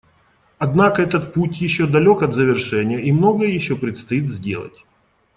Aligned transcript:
Однако 0.57 1.03
этот 1.03 1.31
путь 1.31 1.61
еще 1.61 1.85
далек 1.85 2.23
от 2.23 2.33
завершения 2.33 2.99
и 2.99 3.11
многое 3.11 3.49
еще 3.53 3.75
предстоит 3.75 4.31
сделать. 4.31 4.83